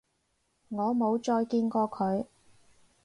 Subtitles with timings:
[0.69, 2.25] 我冇再見過佢